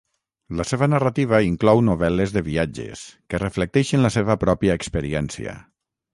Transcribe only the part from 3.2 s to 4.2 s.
que reflecteixen la